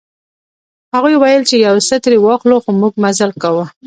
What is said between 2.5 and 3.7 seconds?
خو موږ مزل کاوه.